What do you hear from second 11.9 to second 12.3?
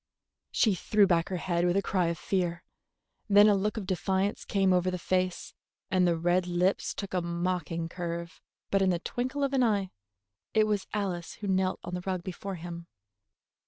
the rug